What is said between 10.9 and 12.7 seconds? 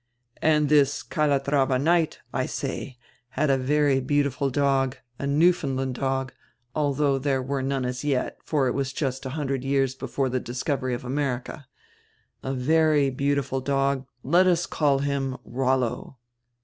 of America. A